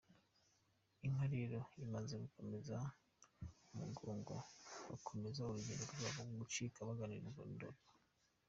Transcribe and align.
Inka 1.05 1.25
rero 1.35 1.59
imaze 1.83 2.13
gukomeza 2.23 2.77
umugongo, 3.73 4.35
bakomeza 4.89 5.37
urugendo 5.41 5.83
rwabo 5.91 6.19
rwo 6.27 6.35
gucika, 6.41 6.87
bagana 6.87 7.15
i 7.19 7.23
Ndorwa. 7.55 7.83